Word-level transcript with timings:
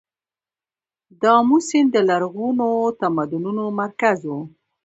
د 1.21 1.23
امو 1.39 1.57
سیند 1.67 1.89
د 1.93 1.97
لرغونو 2.09 2.67
تمدنونو 3.01 3.63
مرکز 3.81 4.19
و 4.27 4.31